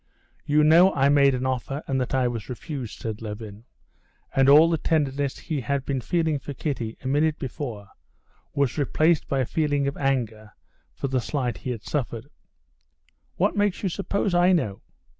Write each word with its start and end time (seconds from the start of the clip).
"You 0.47 0.63
know 0.63 0.91
I 0.95 1.09
made 1.09 1.35
an 1.35 1.45
offer 1.45 1.83
and 1.85 2.01
that 2.01 2.15
I 2.15 2.27
was 2.27 2.49
refused," 2.49 2.97
said 3.01 3.21
Levin, 3.21 3.65
and 4.33 4.49
all 4.49 4.67
the 4.67 4.79
tenderness 4.79 5.37
he 5.37 5.61
had 5.61 5.85
been 5.85 6.01
feeling 6.01 6.39
for 6.39 6.55
Kitty 6.55 6.97
a 7.03 7.07
minute 7.07 7.37
before 7.37 7.89
was 8.51 8.79
replaced 8.79 9.27
by 9.27 9.41
a 9.41 9.45
feeling 9.45 9.87
of 9.87 9.97
anger 9.97 10.53
for 10.95 11.07
the 11.07 11.21
slight 11.21 11.57
he 11.59 11.69
had 11.69 11.83
suffered. 11.83 12.31
"What 13.35 13.55
makes 13.55 13.83
you 13.83 13.89
suppose 13.89 14.33
I 14.33 14.53
know?" 14.53 14.81